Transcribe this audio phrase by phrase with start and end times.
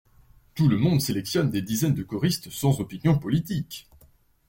[0.55, 3.87] Tout le monde sélectionne des dizaines de choristes sans opinions politiques!